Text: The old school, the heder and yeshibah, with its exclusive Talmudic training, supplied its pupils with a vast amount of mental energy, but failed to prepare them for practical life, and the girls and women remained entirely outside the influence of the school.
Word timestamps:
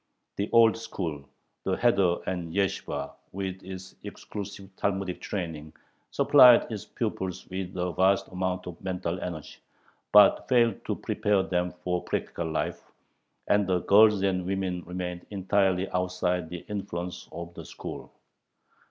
The 0.37 0.49
old 0.51 0.77
school, 0.77 1.23
the 1.63 1.77
heder 1.77 2.17
and 2.25 2.51
yeshibah, 2.51 3.11
with 3.33 3.61
its 3.61 3.93
exclusive 4.03 4.75
Talmudic 4.75 5.21
training, 5.21 5.73
supplied 6.09 6.65
its 6.71 6.85
pupils 6.85 7.47
with 7.51 7.77
a 7.77 7.91
vast 7.93 8.27
amount 8.29 8.65
of 8.65 8.81
mental 8.81 9.21
energy, 9.21 9.59
but 10.11 10.47
failed 10.47 10.83
to 10.85 10.95
prepare 10.95 11.43
them 11.43 11.69
for 11.83 12.01
practical 12.01 12.49
life, 12.49 12.83
and 13.47 13.67
the 13.67 13.81
girls 13.81 14.23
and 14.23 14.47
women 14.47 14.81
remained 14.87 15.27
entirely 15.29 15.87
outside 15.91 16.49
the 16.49 16.65
influence 16.67 17.29
of 17.31 17.53
the 17.53 17.63
school. 17.63 18.11